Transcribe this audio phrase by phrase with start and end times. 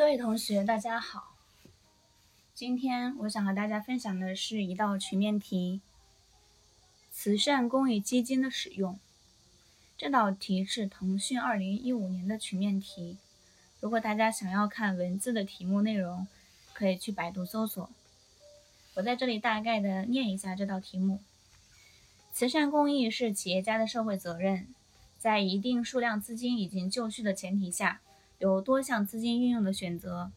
[0.00, 1.36] 各位同学，大家好。
[2.54, 5.82] 今天我想和大家分享的是一道曲面题：
[7.12, 8.98] 慈善公益基金的使用。
[9.98, 13.18] 这道题是腾讯2015年的曲面题。
[13.80, 16.26] 如果大家想要看文字的题目内容，
[16.72, 17.90] 可以去百度搜索。
[18.94, 21.20] 我在这里大概的念一下这道题目：
[22.32, 24.74] 慈善公益是企业家的社会责任，
[25.18, 28.00] 在一定数量资金已经就绪的前提下。
[28.40, 30.32] 有多项资金运用的选择：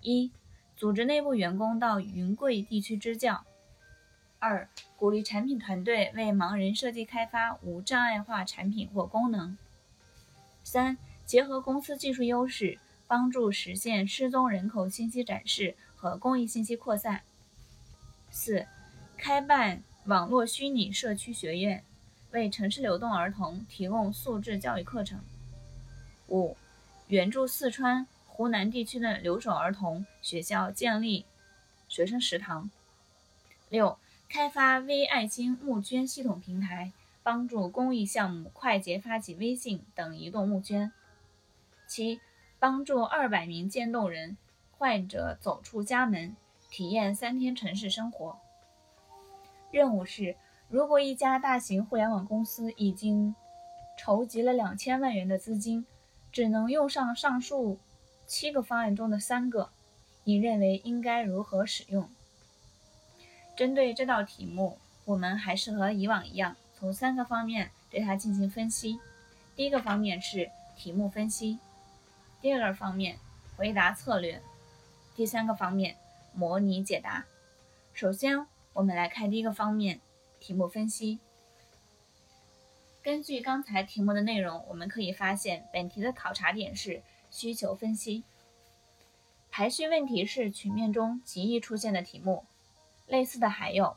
[0.00, 0.32] 一、
[0.76, 3.44] 组织内部员工到云贵地区支教；
[4.40, 9.56] 二、鼓励产品团队为盲人设计开发无障碍化产品或功能；
[10.64, 17.20] 三、结合公司技术优势，帮助实现失踪人口信息展示和公益信息扩散；
[18.32, 18.66] 四、
[19.16, 21.84] 开办网络虚拟社区学院，
[22.32, 25.20] 为城市流动儿童提供素质教育课程；
[26.26, 26.56] 五。
[27.10, 31.26] 援助四川、湖南地区的留守儿童学校建立
[31.88, 32.70] 学生食堂。
[33.68, 36.92] 六、开发微爱心募捐系统平台，
[37.24, 40.92] 帮助公益项目快捷发起微信等移动募捐。
[41.88, 42.20] 七、
[42.60, 44.36] 帮助二百名渐冻人
[44.78, 46.36] 患者走出家门，
[46.70, 48.38] 体验三天城市生活。
[49.72, 50.36] 任务是：
[50.68, 53.34] 如果一家大型互联网公司已经
[53.98, 55.84] 筹集了两千万元的资金。
[56.32, 57.78] 只能用上上述
[58.26, 59.70] 七个方案中的三个，
[60.24, 62.08] 你认为应该如何使用？
[63.56, 69.00] 针对这道题目，我们还是和以往一样，从三个方面对它进行分析。
[69.56, 71.58] 第一个方面是题目分析，
[72.40, 73.18] 第二个方面
[73.56, 74.40] 回答策略，
[75.14, 75.96] 第三个方面
[76.32, 77.26] 模拟解答。
[77.92, 80.00] 首先，我们来看第一个方面，
[80.38, 81.18] 题目分析。
[83.02, 88.24] 根据刚才题目的内容，我们可以发现，本题的考察点是需求分析。
[89.50, 92.44] 排序问题是曲面中极易出现的题目，
[93.06, 93.96] 类似的还有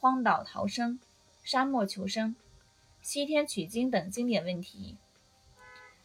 [0.00, 0.98] 荒岛逃生、
[1.44, 2.34] 沙漠求生、
[3.00, 4.96] 西天取经等经典问题。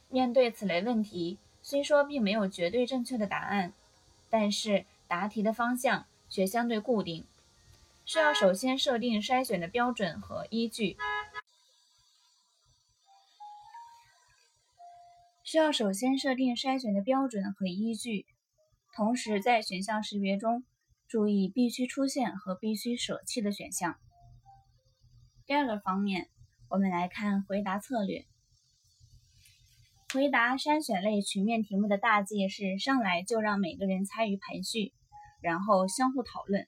[0.10, 3.74] 面对此类问题，虽说并没有绝对正确的答案，
[4.30, 7.26] 但是答题的方向却相对固定，
[8.06, 10.96] 需要首先设定筛选的标准和依据。
[15.46, 18.26] 需要首先设定筛选的标准和依据，
[18.96, 20.64] 同时在选项识别中
[21.08, 23.96] 注意必须出现和必须舍弃的选项。
[25.46, 26.30] 第二个方面，
[26.68, 28.26] 我们来看回答策略。
[30.12, 34.94] 回答筛选类曲面题目的大忌是上来就让每个人参与排序，
[35.42, 36.68] 然后相互讨论，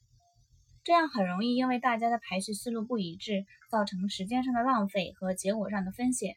[0.83, 6.35] 这样很容易因为大家的排序思路不一致，造成时间上的浪费和结果上的分解。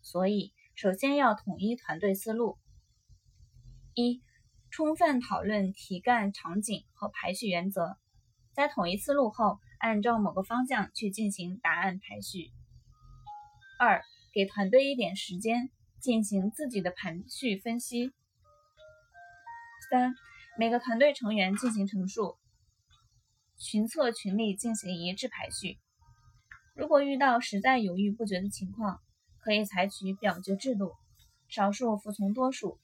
[0.00, 0.50] 所以。
[0.82, 2.58] 首先要统一团队思路：
[3.94, 4.20] 一、
[4.68, 7.98] 充分讨论题干场景和排序原则，
[8.52, 12.50] 在统一思路后，按照某个方向去进行答案排序；
[13.78, 18.10] 二、给团队一点时间进行自己的排序分析；
[19.88, 20.12] 三、
[20.58, 22.38] 每个团队成员进行陈述，
[23.56, 25.78] 群策群力进行一致排序。
[26.74, 29.00] 如果遇到实在犹豫不决的情况，
[29.42, 30.92] 可以采取表决制度，
[31.48, 32.78] 少数服从多数。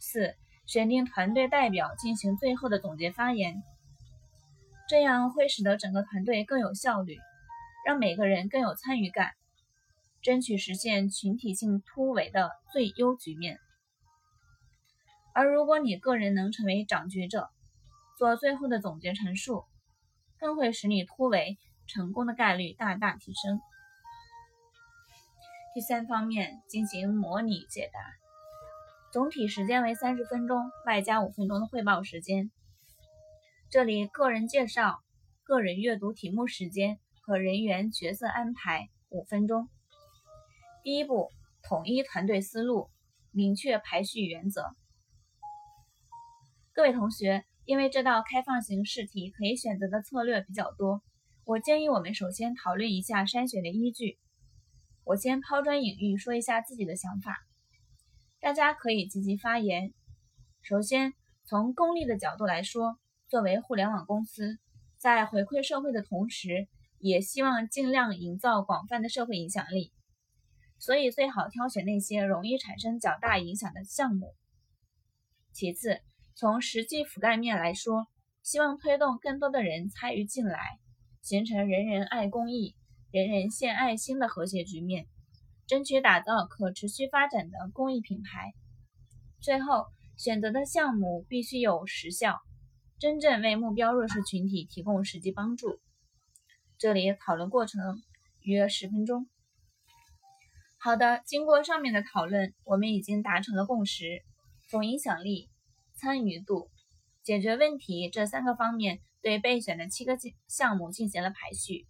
[0.00, 0.34] 四、
[0.66, 3.62] 选定团队代表进行最后的总结发言，
[4.88, 7.16] 这样会使得整个团队更有效率，
[7.86, 9.32] 让每个人更有参与感，
[10.22, 13.58] 争取实现群体性突围的最优局面。
[15.34, 17.48] 而如果你个人能成为掌决者，
[18.18, 19.64] 做最后的总结陈述，
[20.38, 23.60] 更会使你突围成功的概率大大提升。
[25.78, 28.00] 第三方面进行模拟解答，
[29.12, 32.50] 总体时间为三十分钟，外加五分钟的汇报时间。
[33.70, 34.98] 这里个人介绍、
[35.44, 39.68] 个人阅读题目时间和人员角色安排五分钟。
[40.82, 41.30] 第一步，
[41.62, 42.90] 统一团队思路，
[43.30, 44.64] 明确排序原则。
[46.72, 51.02] 各位同学，因为这道开放型试题可以选择的策略比较多，
[51.44, 54.18] 我建议我们首先讨论一下筛选的依据。
[55.08, 57.38] 我先抛砖引玉，说一下自己的想法，
[58.40, 59.94] 大家可以积极发言。
[60.60, 61.14] 首先，
[61.46, 64.58] 从功利的角度来说，作为互联网公司，
[64.98, 66.68] 在回馈社会的同时，
[66.98, 69.94] 也希望尽量营造广泛的社会影响力，
[70.78, 74.34] 所以最好挑选那些容易产生较大影响的项目。
[75.52, 76.02] 其次，
[76.34, 78.08] 从实际覆盖面来说，
[78.42, 80.78] 希望推动更多的人参与进来，
[81.22, 82.76] 形成人人爱公益。
[83.10, 85.06] 人人献爱心的和谐局面，
[85.66, 88.52] 争取打造可持续发展的公益品牌。
[89.40, 92.38] 最后，选择的项目必须有实效，
[92.98, 95.80] 真正为目标弱势群体提供实际帮助。
[96.76, 98.02] 这里讨论过程
[98.42, 99.26] 约十分钟。
[100.78, 104.22] 好的，经过上面的讨论，我们已经达成了共识：
[104.68, 105.48] 从影响力、
[105.94, 106.68] 参与度、
[107.22, 111.86] 解决问题这三个方面，对备选的七个项目进行了排序。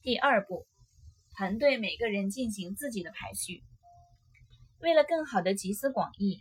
[0.00, 0.66] 第二步，
[1.36, 3.62] 团队每个人进行自己的排序。
[4.80, 6.38] 为了更好的集思广益，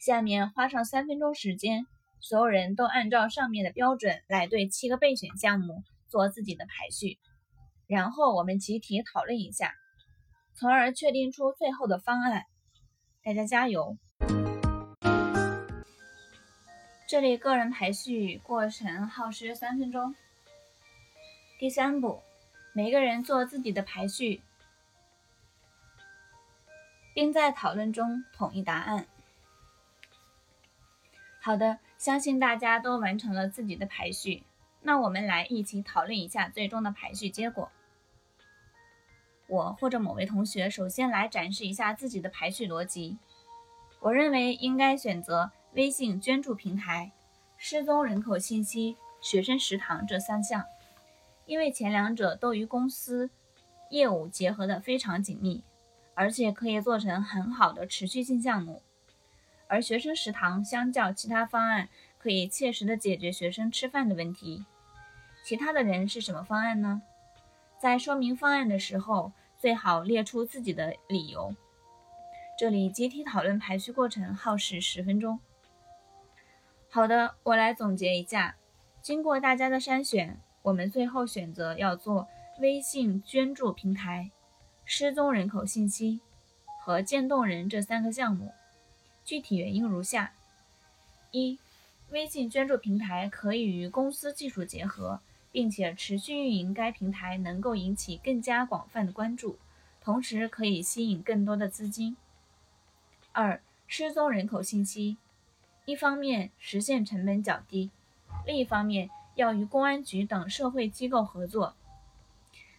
[0.00, 1.86] 下面花上三分钟时间，
[2.20, 7.18] 所有人都按照上面的标准来对七个备选项目做自己的排序，
[7.86, 9.74] 然后我们集体讨论一下，
[10.54, 12.44] 从而确定出最后的方案。
[13.22, 13.98] 大家加油！
[17.06, 20.14] 这里个人排序过程耗时三分钟。
[21.58, 22.22] 第三步，
[22.74, 24.42] 每个人做自己的排序。
[27.14, 29.06] 并在讨论中统一答案。
[31.40, 34.42] 好的，相信大家都完成了自己的排序。
[34.82, 37.70] 那我们来一起讨论一下最终的排序结果。
[39.46, 43.18] 我或者某位同学首先来展示一下自己的排序逻辑。
[44.00, 47.12] 我认为应该选择微信捐助平台、
[47.56, 50.64] 失踪人口信息、学生食堂这三项，
[51.46, 53.30] 因为前两者都与公司
[53.90, 55.62] 业务结合的非常紧密。
[56.16, 58.82] 而且可以做成很好的持续性项目，
[59.66, 61.88] 而学生食堂相较其他方案，
[62.18, 64.64] 可以切实的解决学生吃饭的问题。
[65.42, 67.02] 其他的人是什么方案呢？
[67.80, 71.56] 在说明方案的时候，最好列出自己的理由。
[72.56, 75.40] 这里集体讨论排序过程耗时十分钟。
[76.88, 78.54] 好的，我来总结一下，
[79.02, 82.26] 经过大家的筛选，我们最后选择要做
[82.58, 84.30] 微信捐助平台。
[84.86, 86.20] 失踪人口信息
[86.80, 88.52] 和渐冻人这三个项目，
[89.24, 90.32] 具体原因如下：
[91.32, 91.58] 一、
[92.10, 95.20] 微信捐助平台可以与公司技术结合，
[95.52, 99.58] 并且持续运营该平台能够引起更加广泛的关注，
[100.00, 102.16] 同时可以吸引更多的资金。
[103.32, 105.18] 二、失踪人口信息，
[105.84, 107.90] 一方面实现成本较低，
[108.46, 111.74] 另一方面要与公安局等社会机构合作。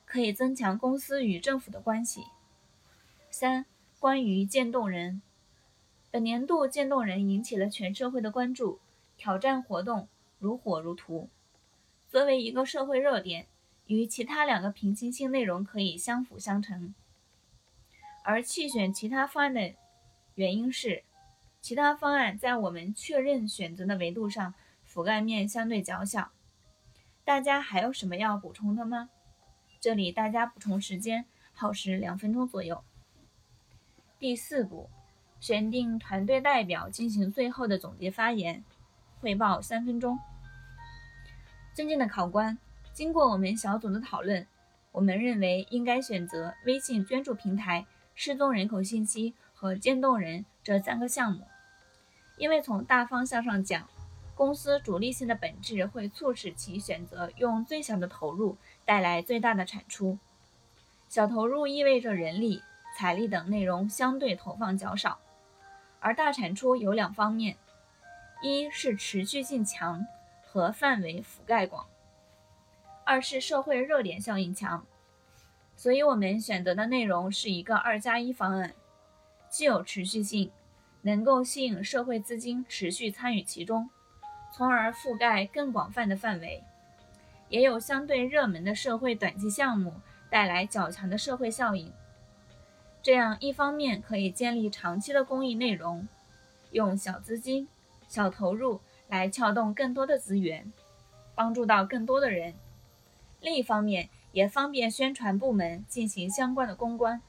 [0.06, 2.26] 可以增强公司与政府的关系。
[3.30, 3.66] 三、
[4.00, 5.22] 关于渐冻人，
[6.10, 8.80] 本年度渐冻人引起了全社会的关注，
[9.18, 10.08] 挑战活动
[10.40, 11.28] 如火如荼。
[12.08, 13.48] 作为一个社会热点，
[13.88, 16.94] 与其他两个平行性内容可以相辅相成。
[18.24, 19.74] 而弃选其他方案的
[20.36, 21.04] 原因是，
[21.60, 24.54] 其他方案在我们确认选择的维度上
[24.88, 26.32] 覆盖面相对较小。
[27.26, 29.10] 大家还有什么要补充的吗？
[29.82, 32.84] 这里大家补充时间耗时两分钟左右。
[34.20, 34.92] 第四步，
[35.40, 38.64] 选定团队代表进行最后的总结发言，
[39.20, 40.20] 汇报三分钟。
[41.74, 42.60] 尊敬的考官，
[42.94, 44.46] 经过我们小组的讨论，
[44.92, 51.48] 我们认为应该选择微信捐助平台、失踪人口信息和渐冻人这三个项目，
[52.38, 53.90] 因为从大方向上讲。
[54.36, 60.20] 公司主力性的本质会促使其选择用最小的投入带来最大的产出。
[61.08, 62.62] 小投入意味着人力、
[62.98, 65.20] 财力等内容相对投放较少，
[66.02, 67.56] 而大产出有两方面：
[68.44, 70.06] 一是持续性强
[70.44, 71.86] 和范围覆盖广；
[73.06, 74.86] 二是社会热点效应强。
[75.78, 78.74] 所以，我们选择的内容是一个二加一方案，
[79.50, 80.52] 既有持续性，
[81.04, 83.90] 能够吸引社会资金持续参与其中。
[84.56, 86.64] 从而覆盖更广泛的范围，
[87.50, 89.96] 也有相对热门的社会短期项目
[90.30, 91.92] 带来较强的社会效应。
[93.04, 96.08] 这样一方面可以建立长期的公益内容，
[96.72, 97.68] 用小资金、
[98.08, 100.72] 小投入来撬动更多的资源，
[101.36, 102.54] 帮助到更多的人；
[103.42, 107.22] 另一方面也方便宣传部门进行相关的公关。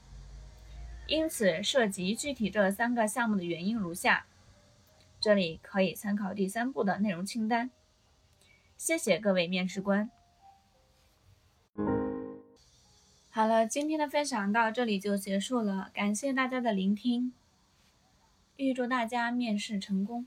[1.07, 4.25] 因此，涉及具体这三个项目的原因如下。
[5.19, 7.71] 这里可以参考第三步的内容清单。
[8.77, 10.11] 谢谢各位面试官。
[13.29, 17.33] 好了，今天的分享到这里就结束了，感谢大家的聆听，
[18.55, 20.25] 预祝大家面试成功。